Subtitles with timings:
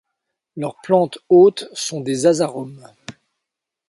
[0.57, 2.87] Leurs plantes hôtes sont des Asarum.